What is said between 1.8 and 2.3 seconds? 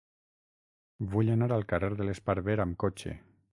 de